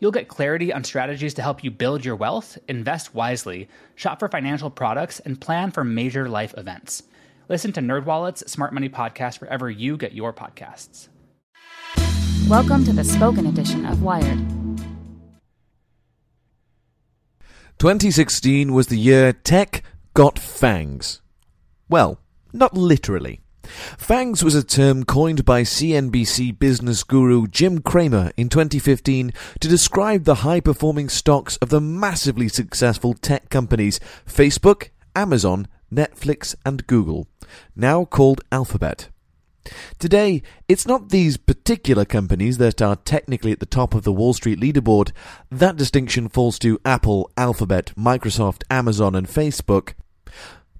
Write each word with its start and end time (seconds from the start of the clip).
You'll 0.00 0.12
get 0.12 0.28
clarity 0.28 0.72
on 0.72 0.84
strategies 0.84 1.34
to 1.34 1.42
help 1.42 1.64
you 1.64 1.72
build 1.72 2.04
your 2.04 2.14
wealth, 2.14 2.56
invest 2.68 3.14
wisely, 3.14 3.68
shop 3.96 4.20
for 4.20 4.28
financial 4.28 4.70
products, 4.70 5.18
and 5.18 5.40
plan 5.40 5.72
for 5.72 5.82
major 5.82 6.28
life 6.28 6.54
events. 6.56 7.02
Listen 7.48 7.72
to 7.72 7.80
NerdWallet's 7.80 8.50
Smart 8.50 8.72
Money 8.72 8.88
Podcast 8.88 9.40
wherever 9.40 9.68
you 9.68 9.96
get 9.96 10.12
your 10.12 10.32
podcasts. 10.32 11.08
Welcome 12.48 12.84
to 12.84 12.92
the 12.92 13.02
spoken 13.02 13.46
edition 13.46 13.84
of 13.86 14.02
Wired. 14.02 14.38
2016 17.78 18.72
was 18.72 18.86
the 18.86 18.98
year 18.98 19.32
tech 19.32 19.82
got 20.14 20.38
fangs. 20.38 21.22
Well, 21.88 22.20
not 22.52 22.76
literally. 22.76 23.40
Fangs 23.68 24.42
was 24.42 24.54
a 24.54 24.64
term 24.64 25.04
coined 25.04 25.44
by 25.44 25.62
CNBC 25.62 26.58
business 26.58 27.04
guru 27.04 27.46
Jim 27.46 27.80
Cramer 27.80 28.32
in 28.36 28.48
2015 28.48 29.32
to 29.60 29.68
describe 29.68 30.24
the 30.24 30.36
high 30.36 30.60
performing 30.60 31.08
stocks 31.08 31.56
of 31.58 31.68
the 31.68 31.80
massively 31.80 32.48
successful 32.48 33.14
tech 33.14 33.50
companies 33.50 34.00
Facebook, 34.26 34.90
Amazon, 35.14 35.68
Netflix, 35.92 36.54
and 36.64 36.86
Google, 36.86 37.28
now 37.76 38.04
called 38.04 38.42
Alphabet. 38.50 39.08
Today, 39.98 40.42
it's 40.66 40.86
not 40.86 41.10
these 41.10 41.36
particular 41.36 42.04
companies 42.04 42.58
that 42.58 42.80
are 42.80 42.96
technically 42.96 43.52
at 43.52 43.60
the 43.60 43.66
top 43.66 43.94
of 43.94 44.02
the 44.02 44.12
Wall 44.12 44.32
Street 44.32 44.58
leaderboard. 44.60 45.12
That 45.50 45.76
distinction 45.76 46.28
falls 46.28 46.58
to 46.60 46.80
Apple, 46.84 47.30
Alphabet, 47.36 47.92
Microsoft, 47.96 48.62
Amazon, 48.70 49.14
and 49.14 49.26
Facebook. 49.26 49.92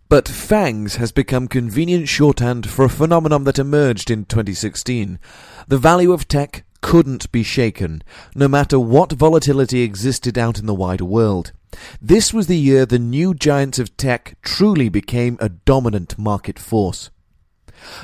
But 0.08 0.26
FANGs 0.26 0.96
has 0.96 1.12
become 1.12 1.48
convenient 1.48 2.08
shorthand 2.08 2.68
for 2.70 2.84
a 2.84 2.88
phenomenon 2.88 3.44
that 3.44 3.58
emerged 3.58 4.10
in 4.10 4.24
2016. 4.24 5.18
The 5.66 5.76
value 5.76 6.12
of 6.12 6.26
tech 6.26 6.64
couldn't 6.80 7.30
be 7.30 7.42
shaken, 7.42 8.02
no 8.34 8.48
matter 8.48 8.78
what 8.78 9.12
volatility 9.12 9.82
existed 9.82 10.38
out 10.38 10.58
in 10.58 10.64
the 10.64 10.74
wider 10.74 11.04
world. 11.04 11.52
This 12.00 12.32
was 12.32 12.46
the 12.46 12.56
year 12.56 12.86
the 12.86 12.98
new 12.98 13.34
giants 13.34 13.78
of 13.78 13.94
tech 13.98 14.38
truly 14.40 14.88
became 14.88 15.36
a 15.40 15.50
dominant 15.50 16.18
market 16.18 16.58
force. 16.58 17.10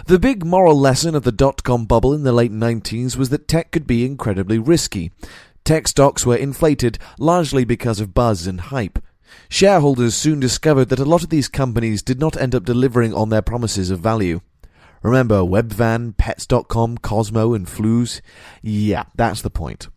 The 0.04 0.18
big 0.18 0.44
moral 0.44 0.78
lesson 0.78 1.14
of 1.14 1.22
the 1.22 1.32
dot 1.32 1.62
com 1.64 1.86
bubble 1.86 2.12
in 2.12 2.22
the 2.22 2.32
late 2.32 2.52
90s 2.52 3.16
was 3.16 3.30
that 3.30 3.48
tech 3.48 3.70
could 3.70 3.86
be 3.86 4.04
incredibly 4.04 4.58
risky. 4.58 5.10
Tech 5.64 5.88
stocks 5.88 6.26
were 6.26 6.36
inflated 6.36 6.98
largely 7.18 7.64
because 7.64 7.98
of 7.98 8.12
buzz 8.12 8.46
and 8.46 8.60
hype. 8.60 8.98
Shareholders 9.48 10.14
soon 10.14 10.40
discovered 10.40 10.86
that 10.90 10.98
a 10.98 11.04
lot 11.04 11.22
of 11.22 11.30
these 11.30 11.48
companies 11.48 12.02
did 12.02 12.18
not 12.18 12.36
end 12.36 12.54
up 12.54 12.64
delivering 12.64 13.14
on 13.14 13.28
their 13.28 13.42
promises 13.42 13.90
of 13.90 14.00
value. 14.00 14.40
Remember 15.02 15.40
Webvan, 15.40 16.16
Pets.com, 16.16 16.98
Kozmo, 16.98 17.54
and 17.54 17.66
Flooz? 17.66 18.20
Yeah, 18.62 19.04
that's 19.14 19.42
the 19.42 19.50
point. 19.50 19.88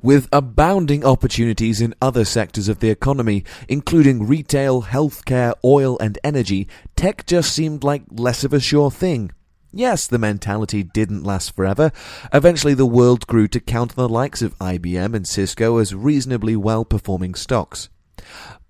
With 0.00 0.28
abounding 0.32 1.04
opportunities 1.04 1.80
in 1.80 1.94
other 2.00 2.24
sectors 2.24 2.68
of 2.68 2.80
the 2.80 2.88
economy, 2.88 3.44
including 3.68 4.26
retail, 4.26 4.82
healthcare, 4.84 5.54
oil, 5.62 5.98
and 5.98 6.18
energy, 6.24 6.66
tech 6.96 7.26
just 7.26 7.52
seemed 7.52 7.84
like 7.84 8.04
less 8.10 8.44
of 8.44 8.54
a 8.54 8.60
sure 8.60 8.90
thing. 8.90 9.30
Yes, 9.70 10.06
the 10.06 10.18
mentality 10.18 10.82
didn't 10.82 11.24
last 11.24 11.54
forever. 11.54 11.92
Eventually, 12.32 12.72
the 12.72 12.86
world 12.86 13.26
grew 13.26 13.48
to 13.48 13.60
count 13.60 13.94
the 13.94 14.08
likes 14.08 14.40
of 14.40 14.58
IBM 14.58 15.14
and 15.14 15.28
Cisco 15.28 15.76
as 15.76 15.94
reasonably 15.94 16.56
well 16.56 16.86
performing 16.86 17.34
stocks. 17.34 17.90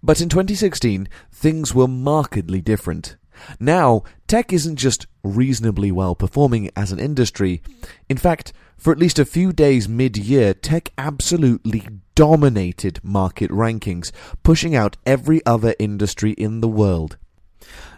But 0.02 0.20
in 0.20 0.28
2016, 0.28 1.08
things 1.32 1.74
were 1.74 1.88
markedly 1.88 2.60
different. 2.60 3.16
Now, 3.60 4.02
tech 4.26 4.52
isn't 4.52 4.76
just 4.76 5.06
reasonably 5.22 5.92
well 5.92 6.14
performing 6.14 6.70
as 6.76 6.92
an 6.92 6.98
industry. 6.98 7.62
In 8.08 8.16
fact, 8.16 8.52
for 8.76 8.92
at 8.92 8.98
least 8.98 9.18
a 9.18 9.24
few 9.24 9.52
days 9.52 9.88
mid 9.88 10.16
year, 10.16 10.54
tech 10.54 10.92
absolutely 10.96 11.86
dominated 12.14 13.00
market 13.02 13.50
rankings, 13.50 14.12
pushing 14.42 14.74
out 14.74 14.96
every 15.06 15.44
other 15.44 15.74
industry 15.78 16.32
in 16.32 16.60
the 16.60 16.68
world. 16.68 17.16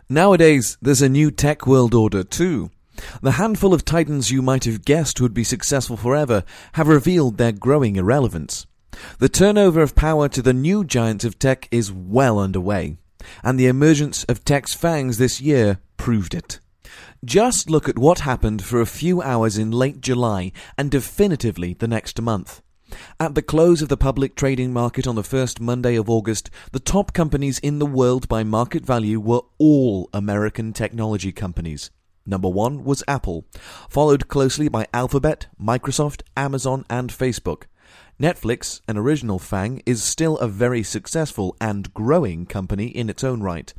Nowadays, 0.08 0.76
there's 0.82 1.02
a 1.02 1.08
new 1.08 1.30
tech 1.30 1.66
world 1.66 1.94
order 1.94 2.24
too. 2.24 2.70
The 3.22 3.32
handful 3.32 3.72
of 3.72 3.84
titans 3.84 4.30
you 4.30 4.42
might 4.42 4.64
have 4.64 4.84
guessed 4.84 5.20
would 5.20 5.32
be 5.32 5.44
successful 5.44 5.96
forever 5.96 6.44
have 6.72 6.88
revealed 6.88 7.38
their 7.38 7.52
growing 7.52 7.96
irrelevance. 7.96 8.66
The 9.18 9.28
turnover 9.28 9.82
of 9.82 9.94
power 9.94 10.28
to 10.28 10.42
the 10.42 10.52
new 10.52 10.84
giants 10.84 11.24
of 11.24 11.38
tech 11.38 11.68
is 11.70 11.92
well 11.92 12.38
underway, 12.38 12.96
and 13.42 13.58
the 13.58 13.66
emergence 13.66 14.24
of 14.24 14.44
tech's 14.44 14.74
fangs 14.74 15.18
this 15.18 15.40
year 15.40 15.78
proved 15.96 16.34
it. 16.34 16.60
Just 17.24 17.68
look 17.68 17.88
at 17.88 17.98
what 17.98 18.20
happened 18.20 18.64
for 18.64 18.80
a 18.80 18.86
few 18.86 19.20
hours 19.20 19.58
in 19.58 19.70
late 19.70 20.00
July 20.00 20.52
and 20.78 20.90
definitively 20.90 21.74
the 21.74 21.88
next 21.88 22.20
month. 22.20 22.62
At 23.20 23.34
the 23.34 23.42
close 23.42 23.82
of 23.82 23.88
the 23.88 23.96
public 23.96 24.34
trading 24.34 24.72
market 24.72 25.06
on 25.06 25.14
the 25.14 25.22
first 25.22 25.60
Monday 25.60 25.94
of 25.96 26.10
August, 26.10 26.50
the 26.72 26.80
top 26.80 27.12
companies 27.12 27.58
in 27.60 27.78
the 27.78 27.86
world 27.86 28.26
by 28.28 28.42
market 28.42 28.84
value 28.84 29.20
were 29.20 29.42
all 29.58 30.08
American 30.12 30.72
technology 30.72 31.30
companies. 31.30 31.90
Number 32.26 32.48
one 32.48 32.84
was 32.84 33.04
Apple, 33.06 33.44
followed 33.88 34.28
closely 34.28 34.68
by 34.68 34.86
Alphabet, 34.92 35.46
Microsoft, 35.60 36.22
Amazon, 36.36 36.84
and 36.90 37.10
Facebook. 37.10 37.64
Netflix, 38.20 38.82
an 38.86 38.98
original 38.98 39.38
FANG, 39.38 39.82
is 39.86 40.04
still 40.04 40.36
a 40.38 40.46
very 40.46 40.82
successful 40.82 41.56
and 41.58 41.94
growing 41.94 42.44
company 42.44 42.88
in 42.88 43.08
its 43.08 43.24
own 43.24 43.42
right. 43.42 43.72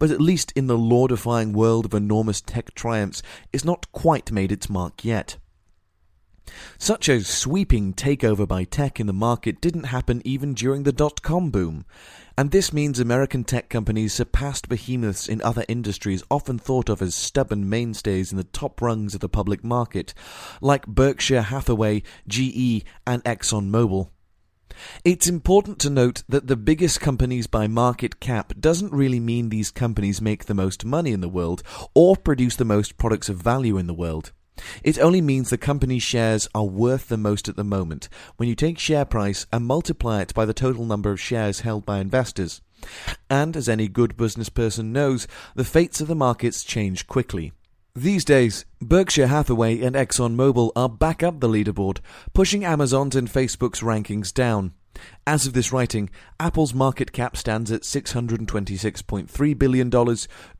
But 0.00 0.10
at 0.10 0.20
least 0.20 0.52
in 0.56 0.66
the 0.66 0.76
law 0.76 1.06
defying 1.06 1.52
world 1.52 1.84
of 1.84 1.94
enormous 1.94 2.40
tech 2.40 2.74
triumphs, 2.74 3.22
it's 3.52 3.64
not 3.64 3.92
quite 3.92 4.32
made 4.32 4.50
its 4.50 4.68
mark 4.68 5.04
yet. 5.04 5.36
Such 6.78 7.08
a 7.08 7.24
sweeping 7.24 7.94
takeover 7.94 8.46
by 8.46 8.64
tech 8.64 9.00
in 9.00 9.06
the 9.06 9.12
market 9.12 9.60
didn't 9.60 9.84
happen 9.84 10.20
even 10.24 10.54
during 10.54 10.82
the 10.82 10.92
dot 10.92 11.22
com 11.22 11.50
boom. 11.50 11.84
And 12.36 12.50
this 12.50 12.72
means 12.72 12.98
American 12.98 13.44
tech 13.44 13.68
companies 13.68 14.12
surpassed 14.12 14.68
behemoths 14.68 15.28
in 15.28 15.40
other 15.40 15.64
industries 15.68 16.24
often 16.30 16.58
thought 16.58 16.88
of 16.88 17.00
as 17.00 17.14
stubborn 17.14 17.68
mainstays 17.68 18.30
in 18.30 18.36
the 18.36 18.44
top 18.44 18.82
rungs 18.82 19.14
of 19.14 19.20
the 19.20 19.28
public 19.28 19.64
market, 19.64 20.14
like 20.60 20.86
Berkshire 20.86 21.42
Hathaway, 21.42 22.02
GE, 22.28 22.84
and 23.06 23.22
ExxonMobil. 23.24 24.10
It's 25.04 25.28
important 25.28 25.78
to 25.80 25.90
note 25.90 26.24
that 26.28 26.48
the 26.48 26.56
biggest 26.56 27.00
companies 27.00 27.46
by 27.46 27.68
market 27.68 28.18
cap 28.18 28.52
doesn't 28.58 28.92
really 28.92 29.20
mean 29.20 29.48
these 29.48 29.70
companies 29.70 30.20
make 30.20 30.46
the 30.46 30.54
most 30.54 30.84
money 30.84 31.12
in 31.12 31.20
the 31.20 31.28
world 31.28 31.62
or 31.94 32.16
produce 32.16 32.56
the 32.56 32.64
most 32.64 32.98
products 32.98 33.28
of 33.28 33.36
value 33.36 33.78
in 33.78 33.86
the 33.86 33.94
world. 33.94 34.32
It 34.82 34.98
only 34.98 35.20
means 35.20 35.50
the 35.50 35.58
company's 35.58 36.02
shares 36.02 36.48
are 36.54 36.64
worth 36.64 37.08
the 37.08 37.16
most 37.16 37.48
at 37.48 37.56
the 37.56 37.64
moment 37.64 38.08
when 38.36 38.48
you 38.48 38.54
take 38.54 38.78
share 38.78 39.04
price 39.04 39.46
and 39.52 39.66
multiply 39.66 40.20
it 40.20 40.34
by 40.34 40.44
the 40.44 40.54
total 40.54 40.84
number 40.84 41.10
of 41.10 41.20
shares 41.20 41.60
held 41.60 41.84
by 41.84 41.98
investors. 41.98 42.60
And 43.30 43.56
as 43.56 43.68
any 43.68 43.88
good 43.88 44.16
business 44.16 44.48
person 44.48 44.92
knows, 44.92 45.26
the 45.54 45.64
fates 45.64 46.00
of 46.00 46.08
the 46.08 46.14
markets 46.14 46.64
change 46.64 47.06
quickly. 47.06 47.52
These 47.96 48.24
days, 48.24 48.64
Berkshire 48.80 49.28
Hathaway 49.28 49.80
and 49.80 49.94
ExxonMobil 49.94 50.72
are 50.74 50.88
back 50.88 51.22
up 51.22 51.40
the 51.40 51.48
leaderboard, 51.48 52.00
pushing 52.32 52.64
Amazon's 52.64 53.14
and 53.14 53.28
Facebook's 53.28 53.80
rankings 53.80 54.34
down. 54.34 54.72
As 55.26 55.46
of 55.46 55.54
this 55.54 55.72
writing, 55.72 56.10
Apple's 56.38 56.74
market 56.74 57.12
cap 57.12 57.34
stands 57.36 57.72
at 57.72 57.82
$626.3 57.82 59.58
billion, 59.58 59.90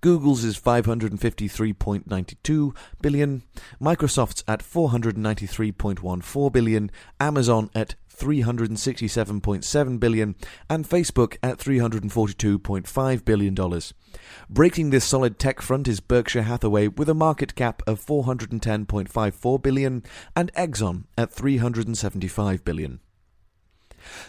Google's 0.01 0.45
is 0.45 0.59
553.92 0.59 2.77
billion, 3.03 3.43
Microsoft's 3.81 4.43
at 4.49 4.61
493.14 4.61 6.53
billion, 6.53 6.91
Amazon 7.21 7.71
at 7.75 7.95
367.7 8.15 10.01
billion, 10.01 10.35
and 10.71 10.89
Facebook 10.89 11.37
at 11.43 11.59
$342.5 11.59 13.25
billion. 13.25 13.81
Breaking 14.49 14.91
this 14.91 15.05
solid 15.05 15.39
tech 15.39 15.61
front 15.61 15.89
is 15.89 16.01
Berkshire 16.01 16.43
Hathaway 16.43 16.89
with 16.89 17.09
a 17.09 17.15
market 17.15 17.55
cap 17.55 17.83
of 17.87 18.05
410.54 18.05 19.63
billion 19.63 20.03
and 20.37 20.53
Exxon 20.55 21.05
at 21.19 21.35
$375 21.35 22.65
billion. 22.65 23.01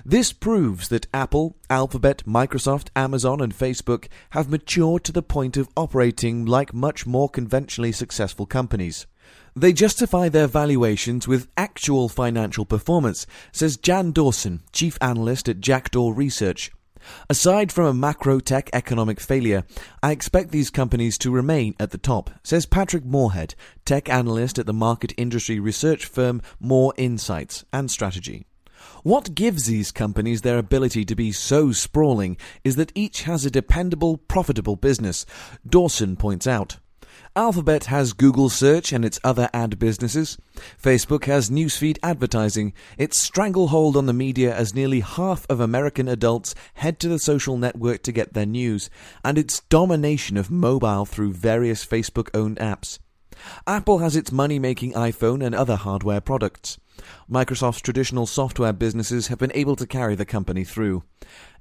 This 0.06 0.34
proves 0.34 0.90
that 0.90 1.08
Apple, 1.14 1.58
Alphabet, 1.70 2.24
Microsoft, 2.26 2.90
Amazon, 2.96 3.42
and 3.42 3.58
Facebook 3.58 4.08
have 4.32 4.50
matured 4.50 5.04
to 5.06 5.12
the 5.12 5.24
point 5.24 5.58
of 5.58 5.70
operating 5.76 6.46
like 6.46 6.74
much 6.74 7.06
more 7.06 7.30
conventionally 7.30 7.92
successful 7.92 8.46
companies. 8.46 9.08
They 9.56 9.72
justify 9.72 10.30
their 10.30 10.48
valuations 10.48 11.28
with 11.28 11.48
actual 11.56 12.10
financial 12.10 12.66
performance, 12.66 13.26
says 13.52 13.78
Jan 13.78 14.12
Dawson, 14.12 14.62
chief 14.74 14.98
analyst 15.02 15.48
at 15.48 15.62
Jackdaw 15.62 16.10
Research. 16.10 16.72
Aside 17.30 17.72
from 17.72 17.86
a 17.86 17.94
macro 17.94 18.40
tech 18.40 18.70
economic 18.74 19.20
failure, 19.20 19.64
I 20.02 20.12
expect 20.12 20.52
these 20.52 20.70
companies 20.70 21.18
to 21.20 21.32
remain 21.32 21.76
at 21.80 21.92
the 21.92 21.98
top, 21.98 22.32
says 22.44 22.66
Patrick 22.66 23.06
Moorhead, 23.06 23.56
tech 23.86 24.10
analyst 24.10 24.60
at 24.60 24.66
the 24.66 24.74
market 24.74 25.14
industry 25.16 25.60
research 25.60 26.06
firm 26.06 26.42
Moor 26.60 26.94
Insights 26.98 27.64
and 27.72 27.90
Strategy. 27.90 28.46
What 29.04 29.36
gives 29.36 29.66
these 29.66 29.92
companies 29.92 30.42
their 30.42 30.58
ability 30.58 31.06
to 31.06 31.16
be 31.16 31.32
so 31.32 31.72
sprawling 31.72 32.38
is 32.64 32.76
that 32.76 32.92
each 32.96 33.24
has 33.24 33.46
a 33.46 33.52
dependable, 33.52 34.18
profitable 34.18 34.76
business, 34.76 35.26
Dawson 35.68 36.16
points 36.16 36.48
out. 36.48 36.78
Alphabet 37.38 37.86
has 37.86 38.14
Google 38.14 38.48
Search 38.50 38.94
and 38.94 39.04
its 39.04 39.20
other 39.24 39.50
ad 39.54 39.78
businesses. 39.78 40.38
Facebook 40.82 41.26
has 41.26 41.50
newsfeed 41.50 41.98
advertising, 42.02 42.74
its 42.98 43.18
stranglehold 43.18 43.98
on 43.98 44.06
the 44.06 44.14
media 44.14 44.56
as 44.56 44.74
nearly 44.74 45.02
half 45.02 45.46
of 45.50 45.60
American 45.60 46.08
adults 46.08 46.56
head 46.76 46.98
to 47.02 47.10
the 47.10 47.20
social 47.20 47.58
network 47.58 48.04
to 48.04 48.14
get 48.14 48.34
their 48.34 48.46
news, 48.46 48.90
and 49.24 49.38
its 49.38 49.60
domination 49.70 50.38
of 50.38 50.50
mobile 50.50 51.06
through 51.06 51.34
various 51.34 51.86
Facebook 51.86 52.30
owned 52.34 52.58
apps. 52.58 53.00
Apple 53.68 53.98
has 53.98 54.16
its 54.16 54.32
money 54.32 54.58
making 54.58 54.94
iPhone 54.94 55.46
and 55.46 55.54
other 55.54 55.76
hardware 55.76 56.22
products. 56.22 56.78
Microsoft's 57.30 57.82
traditional 57.82 58.26
software 58.26 58.74
businesses 58.74 59.28
have 59.28 59.40
been 59.40 59.52
able 59.54 59.76
to 59.76 59.88
carry 59.88 60.16
the 60.16 60.26
company 60.26 60.64
through. 60.64 61.04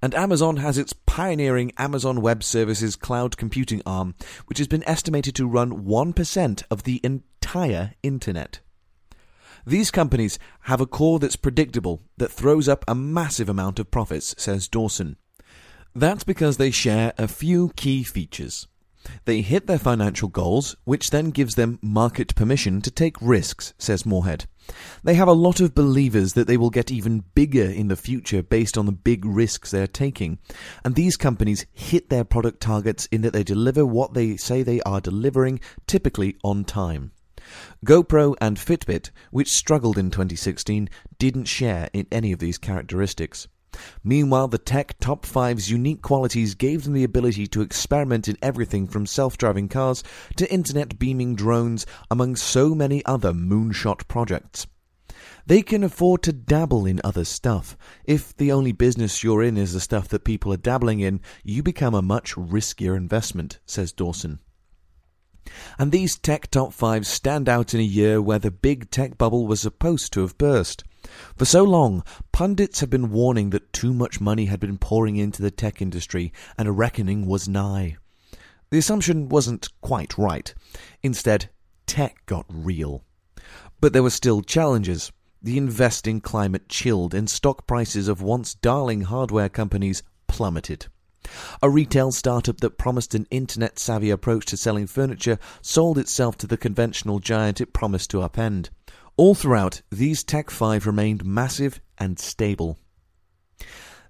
And 0.02 0.14
Amazon 0.14 0.58
has 0.58 0.78
its 0.78 0.92
pioneering 0.92 1.72
Amazon 1.76 2.20
Web 2.20 2.42
Services 2.42 2.96
cloud 2.96 3.36
computing 3.36 3.82
arm, 3.86 4.14
which 4.46 4.58
has 4.58 4.68
been 4.68 4.86
estimated 4.88 5.34
to 5.36 5.46
run 5.46 5.84
1% 5.84 6.62
of 6.70 6.82
the 6.82 7.00
entire 7.02 7.94
internet. 8.02 8.60
These 9.66 9.90
companies 9.90 10.38
have 10.62 10.80
a 10.80 10.86
core 10.86 11.18
that's 11.18 11.36
predictable, 11.36 12.02
that 12.18 12.30
throws 12.30 12.68
up 12.68 12.84
a 12.86 12.94
massive 12.94 13.48
amount 13.48 13.78
of 13.78 13.90
profits, 13.90 14.34
says 14.36 14.68
Dawson. 14.68 15.16
That's 15.94 16.24
because 16.24 16.56
they 16.56 16.70
share 16.70 17.14
a 17.16 17.28
few 17.28 17.70
key 17.76 18.02
features. 18.02 18.66
They 19.24 19.40
hit 19.40 19.66
their 19.66 19.78
financial 19.78 20.28
goals, 20.28 20.76
which 20.84 21.10
then 21.10 21.30
gives 21.30 21.54
them 21.54 21.78
market 21.82 22.34
permission 22.34 22.80
to 22.82 22.90
take 22.90 23.16
risks, 23.20 23.74
says 23.78 24.06
Moorhead. 24.06 24.46
They 25.02 25.14
have 25.14 25.28
a 25.28 25.32
lot 25.32 25.60
of 25.60 25.74
believers 25.74 26.32
that 26.32 26.46
they 26.46 26.56
will 26.56 26.70
get 26.70 26.90
even 26.90 27.24
bigger 27.34 27.64
in 27.64 27.88
the 27.88 27.96
future 27.96 28.42
based 28.42 28.78
on 28.78 28.86
the 28.86 28.92
big 28.92 29.24
risks 29.24 29.70
they 29.70 29.82
are 29.82 29.86
taking. 29.86 30.38
And 30.84 30.94
these 30.94 31.16
companies 31.16 31.66
hit 31.72 32.08
their 32.08 32.24
product 32.24 32.60
targets 32.60 33.06
in 33.06 33.20
that 33.22 33.32
they 33.32 33.44
deliver 33.44 33.84
what 33.84 34.14
they 34.14 34.36
say 34.36 34.62
they 34.62 34.80
are 34.82 35.00
delivering, 35.00 35.60
typically 35.86 36.36
on 36.42 36.64
time. 36.64 37.12
GoPro 37.84 38.34
and 38.40 38.56
Fitbit, 38.56 39.10
which 39.30 39.50
struggled 39.50 39.98
in 39.98 40.10
2016, 40.10 40.88
didn't 41.18 41.44
share 41.44 41.90
in 41.92 42.06
any 42.10 42.32
of 42.32 42.38
these 42.38 42.56
characteristics. 42.56 43.48
Meanwhile, 44.02 44.48
the 44.48 44.58
Tech 44.58 44.98
Top 45.00 45.24
5's 45.26 45.70
unique 45.70 46.02
qualities 46.02 46.54
gave 46.54 46.84
them 46.84 46.92
the 46.92 47.04
ability 47.04 47.46
to 47.48 47.62
experiment 47.62 48.28
in 48.28 48.38
everything 48.42 48.86
from 48.86 49.06
self 49.06 49.36
driving 49.38 49.68
cars 49.68 50.02
to 50.36 50.52
internet 50.52 50.98
beaming 50.98 51.34
drones, 51.34 51.86
among 52.10 52.36
so 52.36 52.74
many 52.74 53.04
other 53.04 53.32
moonshot 53.32 54.06
projects. 54.08 54.66
They 55.46 55.62
can 55.62 55.84
afford 55.84 56.22
to 56.22 56.32
dabble 56.32 56.86
in 56.86 57.00
other 57.04 57.24
stuff. 57.24 57.76
If 58.04 58.34
the 58.36 58.50
only 58.50 58.72
business 58.72 59.22
you're 59.22 59.42
in 59.42 59.56
is 59.56 59.74
the 59.74 59.80
stuff 59.80 60.08
that 60.08 60.24
people 60.24 60.52
are 60.52 60.58
dabbling 60.58 61.00
in, 61.00 61.20
you 61.42 61.62
become 61.62 61.94
a 61.94 62.02
much 62.02 62.34
riskier 62.34 62.96
investment, 62.96 63.58
says 63.66 63.92
Dawson. 63.92 64.38
And 65.78 65.92
these 65.92 66.18
tech 66.18 66.50
top 66.50 66.72
fives 66.72 67.08
stand 67.08 67.48
out 67.48 67.74
in 67.74 67.80
a 67.80 67.84
year 67.84 68.22
where 68.22 68.38
the 68.38 68.50
big 68.50 68.90
tech 68.90 69.18
bubble 69.18 69.46
was 69.46 69.60
supposed 69.60 70.12
to 70.14 70.22
have 70.22 70.38
burst. 70.38 70.84
For 71.36 71.44
so 71.44 71.64
long, 71.64 72.02
pundits 72.32 72.80
had 72.80 72.90
been 72.90 73.10
warning 73.10 73.50
that 73.50 73.72
too 73.72 73.92
much 73.92 74.20
money 74.20 74.46
had 74.46 74.60
been 74.60 74.78
pouring 74.78 75.16
into 75.16 75.42
the 75.42 75.50
tech 75.50 75.82
industry 75.82 76.32
and 76.56 76.66
a 76.66 76.72
reckoning 76.72 77.26
was 77.26 77.48
nigh. 77.48 77.96
The 78.70 78.78
assumption 78.78 79.28
wasn't 79.28 79.68
quite 79.80 80.16
right. 80.16 80.54
Instead, 81.02 81.50
tech 81.86 82.24
got 82.26 82.46
real. 82.48 83.04
But 83.80 83.92
there 83.92 84.02
were 84.02 84.10
still 84.10 84.42
challenges. 84.42 85.12
The 85.42 85.58
investing 85.58 86.20
climate 86.20 86.68
chilled 86.68 87.12
and 87.12 87.28
stock 87.28 87.66
prices 87.66 88.08
of 88.08 88.22
once 88.22 88.54
darling 88.54 89.02
hardware 89.02 89.50
companies 89.50 90.02
plummeted. 90.26 90.86
A 91.62 91.70
retail 91.70 92.12
startup 92.12 92.60
that 92.60 92.78
promised 92.78 93.14
an 93.14 93.26
internet 93.30 93.78
savvy 93.78 94.10
approach 94.10 94.46
to 94.46 94.56
selling 94.56 94.86
furniture 94.86 95.38
sold 95.62 95.98
itself 95.98 96.36
to 96.38 96.46
the 96.46 96.56
conventional 96.56 97.18
giant 97.18 97.60
it 97.60 97.72
promised 97.72 98.10
to 98.10 98.18
upend. 98.18 98.70
All 99.16 99.36
throughout, 99.36 99.80
these 99.92 100.24
Tech 100.24 100.50
5 100.50 100.88
remained 100.88 101.24
massive 101.24 101.80
and 101.96 102.18
stable. 102.18 102.78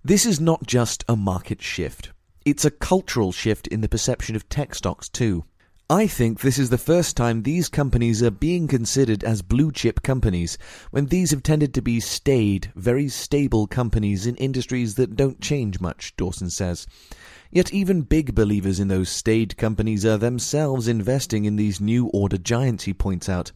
This 0.02 0.24
is 0.24 0.40
not 0.40 0.66
just 0.66 1.04
a 1.06 1.14
market 1.14 1.60
shift. 1.60 2.10
It's 2.46 2.64
a 2.64 2.70
cultural 2.70 3.30
shift 3.30 3.66
in 3.66 3.82
the 3.82 3.88
perception 3.88 4.34
of 4.34 4.48
tech 4.48 4.74
stocks 4.74 5.10
too. 5.10 5.44
I 5.90 6.06
think 6.06 6.40
this 6.40 6.58
is 6.58 6.70
the 6.70 6.78
first 6.78 7.18
time 7.18 7.42
these 7.42 7.68
companies 7.68 8.22
are 8.22 8.30
being 8.30 8.66
considered 8.66 9.22
as 9.22 9.42
blue 9.42 9.70
chip 9.70 10.02
companies, 10.02 10.56
when 10.90 11.06
these 11.06 11.32
have 11.32 11.42
tended 11.42 11.74
to 11.74 11.82
be 11.82 12.00
staid, 12.00 12.72
very 12.74 13.10
stable 13.10 13.66
companies 13.66 14.26
in 14.26 14.36
industries 14.36 14.94
that 14.94 15.16
don't 15.16 15.42
change 15.42 15.80
much, 15.80 16.16
Dawson 16.16 16.48
says. 16.48 16.86
Yet 17.50 17.74
even 17.74 18.00
big 18.02 18.34
believers 18.34 18.80
in 18.80 18.88
those 18.88 19.10
staid 19.10 19.58
companies 19.58 20.06
are 20.06 20.16
themselves 20.16 20.88
investing 20.88 21.44
in 21.44 21.56
these 21.56 21.78
new 21.78 22.06
order 22.14 22.38
giants, 22.38 22.84
he 22.84 22.94
points 22.94 23.28
out. 23.28 23.52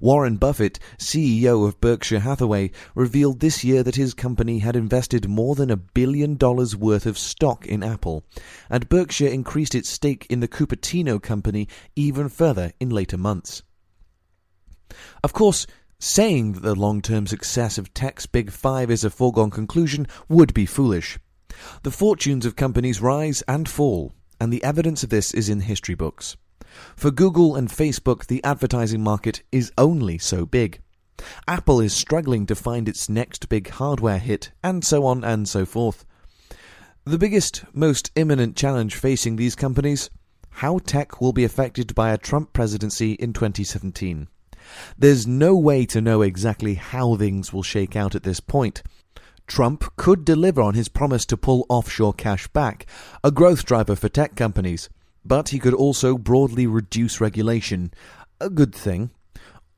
Warren 0.00 0.36
Buffett, 0.36 0.78
CEO 0.98 1.66
of 1.66 1.80
Berkshire 1.80 2.20
Hathaway, 2.20 2.70
revealed 2.94 3.40
this 3.40 3.62
year 3.64 3.82
that 3.82 3.96
his 3.96 4.14
company 4.14 4.58
had 4.58 4.76
invested 4.76 5.28
more 5.28 5.54
than 5.54 5.70
a 5.70 5.76
billion 5.76 6.36
dollars 6.36 6.74
worth 6.74 7.06
of 7.06 7.18
stock 7.18 7.66
in 7.66 7.82
Apple, 7.82 8.24
and 8.70 8.88
Berkshire 8.88 9.28
increased 9.28 9.74
its 9.74 9.88
stake 9.88 10.26
in 10.30 10.40
the 10.40 10.48
Cupertino 10.48 11.20
company 11.22 11.68
even 11.96 12.28
further 12.28 12.72
in 12.80 12.90
later 12.90 13.16
months. 13.16 13.62
Of 15.22 15.32
course, 15.32 15.66
saying 15.98 16.52
that 16.52 16.62
the 16.62 16.74
long 16.74 17.02
term 17.02 17.26
success 17.26 17.76
of 17.76 17.92
Tech's 17.92 18.26
Big 18.26 18.50
Five 18.50 18.90
is 18.90 19.04
a 19.04 19.10
foregone 19.10 19.50
conclusion 19.50 20.06
would 20.28 20.54
be 20.54 20.66
foolish. 20.66 21.18
The 21.82 21.90
fortunes 21.90 22.46
of 22.46 22.56
companies 22.56 23.00
rise 23.00 23.42
and 23.48 23.68
fall, 23.68 24.12
and 24.40 24.52
the 24.52 24.62
evidence 24.62 25.02
of 25.02 25.10
this 25.10 25.34
is 25.34 25.48
in 25.48 25.60
history 25.60 25.94
books. 25.94 26.36
For 26.96 27.10
Google 27.10 27.56
and 27.56 27.68
Facebook, 27.68 28.26
the 28.26 28.42
advertising 28.44 29.02
market 29.02 29.42
is 29.52 29.72
only 29.78 30.18
so 30.18 30.46
big. 30.46 30.80
Apple 31.46 31.80
is 31.80 31.92
struggling 31.92 32.46
to 32.46 32.54
find 32.54 32.88
its 32.88 33.08
next 33.08 33.48
big 33.48 33.70
hardware 33.70 34.18
hit, 34.18 34.52
and 34.62 34.84
so 34.84 35.04
on 35.04 35.24
and 35.24 35.48
so 35.48 35.66
forth. 35.66 36.04
The 37.04 37.18
biggest, 37.18 37.64
most 37.72 38.10
imminent 38.14 38.56
challenge 38.56 38.94
facing 38.94 39.36
these 39.36 39.54
companies 39.54 40.10
how 40.58 40.78
tech 40.78 41.20
will 41.20 41.32
be 41.32 41.44
affected 41.44 41.94
by 41.94 42.10
a 42.10 42.18
Trump 42.18 42.52
presidency 42.52 43.12
in 43.12 43.32
2017. 43.32 44.26
There's 44.98 45.24
no 45.24 45.56
way 45.56 45.86
to 45.86 46.00
know 46.00 46.22
exactly 46.22 46.74
how 46.74 47.14
things 47.14 47.52
will 47.52 47.62
shake 47.62 47.94
out 47.94 48.16
at 48.16 48.24
this 48.24 48.40
point. 48.40 48.82
Trump 49.46 49.84
could 49.96 50.24
deliver 50.24 50.60
on 50.60 50.74
his 50.74 50.88
promise 50.88 51.24
to 51.26 51.36
pull 51.36 51.64
offshore 51.68 52.12
cash 52.12 52.48
back, 52.48 52.86
a 53.22 53.30
growth 53.30 53.64
driver 53.64 53.94
for 53.94 54.08
tech 54.08 54.34
companies. 54.34 54.90
But 55.28 55.50
he 55.50 55.58
could 55.58 55.74
also 55.74 56.16
broadly 56.16 56.66
reduce 56.66 57.20
regulation, 57.20 57.92
a 58.40 58.48
good 58.48 58.74
thing. 58.74 59.10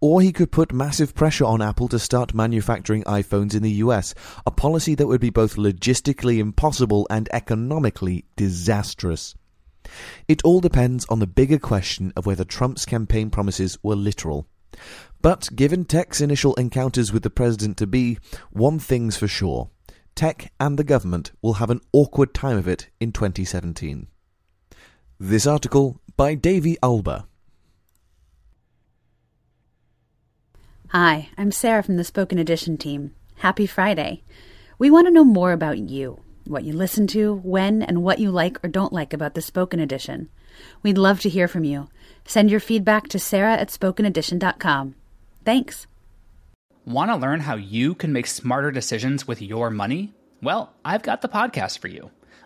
Or 0.00 0.22
he 0.22 0.32
could 0.32 0.52
put 0.52 0.72
massive 0.72 1.12
pressure 1.12 1.44
on 1.44 1.60
Apple 1.60 1.88
to 1.88 1.98
start 1.98 2.32
manufacturing 2.32 3.02
iPhones 3.02 3.52
in 3.52 3.64
the 3.64 3.82
US, 3.82 4.14
a 4.46 4.52
policy 4.52 4.94
that 4.94 5.08
would 5.08 5.20
be 5.20 5.30
both 5.30 5.56
logistically 5.56 6.38
impossible 6.38 7.04
and 7.10 7.28
economically 7.32 8.26
disastrous. 8.36 9.34
It 10.28 10.40
all 10.44 10.60
depends 10.60 11.04
on 11.06 11.18
the 11.18 11.26
bigger 11.26 11.58
question 11.58 12.12
of 12.14 12.26
whether 12.26 12.44
Trump's 12.44 12.86
campaign 12.86 13.28
promises 13.28 13.76
were 13.82 13.96
literal. 13.96 14.46
But 15.20 15.48
given 15.56 15.84
Tech's 15.84 16.20
initial 16.20 16.54
encounters 16.54 17.12
with 17.12 17.24
the 17.24 17.28
president 17.28 17.76
to 17.78 17.88
be, 17.88 18.18
one 18.50 18.78
thing's 18.78 19.16
for 19.16 19.26
sure 19.26 19.70
Tech 20.14 20.52
and 20.60 20.78
the 20.78 20.84
government 20.84 21.32
will 21.42 21.54
have 21.54 21.70
an 21.70 21.80
awkward 21.92 22.34
time 22.34 22.56
of 22.56 22.68
it 22.68 22.88
in 23.00 23.10
2017. 23.10 24.06
This 25.22 25.46
article 25.46 26.00
by 26.16 26.34
Davey 26.34 26.78
Alba. 26.82 27.26
Hi, 30.88 31.28
I'm 31.36 31.52
Sarah 31.52 31.82
from 31.82 31.98
the 31.98 32.04
Spoken 32.04 32.38
Edition 32.38 32.78
team. 32.78 33.14
Happy 33.36 33.66
Friday. 33.66 34.22
We 34.78 34.88
want 34.88 35.08
to 35.08 35.12
know 35.12 35.24
more 35.24 35.52
about 35.52 35.76
you, 35.76 36.20
what 36.46 36.64
you 36.64 36.72
listen 36.72 37.06
to, 37.08 37.34
when, 37.44 37.82
and 37.82 38.02
what 38.02 38.18
you 38.18 38.30
like 38.30 38.64
or 38.64 38.68
don't 38.68 38.94
like 38.94 39.12
about 39.12 39.34
the 39.34 39.42
spoken 39.42 39.78
edition. 39.78 40.30
We'd 40.82 40.96
love 40.96 41.20
to 41.20 41.28
hear 41.28 41.48
from 41.48 41.64
you. 41.64 41.90
Send 42.24 42.50
your 42.50 42.58
feedback 42.58 43.08
to 43.08 43.18
sarah 43.18 43.56
at 43.58 43.68
spokenedition.com. 43.68 44.94
Thanks. 45.44 45.86
Want 46.86 47.10
to 47.10 47.16
learn 47.16 47.40
how 47.40 47.56
you 47.56 47.94
can 47.94 48.14
make 48.14 48.26
smarter 48.26 48.70
decisions 48.70 49.28
with 49.28 49.42
your 49.42 49.68
money? 49.68 50.14
Well, 50.42 50.72
I've 50.82 51.02
got 51.02 51.20
the 51.20 51.28
podcast 51.28 51.78
for 51.78 51.88
you. 51.88 52.10